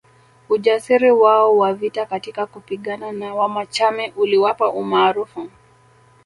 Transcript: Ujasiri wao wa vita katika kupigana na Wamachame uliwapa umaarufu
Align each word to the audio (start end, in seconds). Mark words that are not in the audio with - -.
Ujasiri 0.49 1.11
wao 1.11 1.57
wa 1.57 1.73
vita 1.73 2.05
katika 2.05 2.45
kupigana 2.45 3.11
na 3.11 3.35
Wamachame 3.35 4.13
uliwapa 4.15 4.69
umaarufu 4.69 5.49